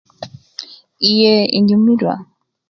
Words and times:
Yee 1.15 1.39
inyumirwa 1.57 2.13